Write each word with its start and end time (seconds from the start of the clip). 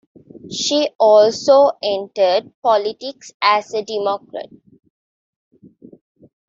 She 0.51 0.89
also 0.97 1.73
entered 1.83 2.51
politics 2.63 3.31
as 3.39 3.71
a 3.75 3.83
Democrat. 3.83 4.49